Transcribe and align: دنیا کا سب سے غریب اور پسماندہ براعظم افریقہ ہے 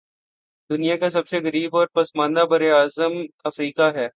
دنیا 0.69 0.95
کا 0.97 1.09
سب 1.09 1.27
سے 1.27 1.39
غریب 1.39 1.75
اور 1.75 1.87
پسماندہ 1.93 2.45
براعظم 2.45 3.13
افریقہ 3.43 3.91
ہے 3.95 4.07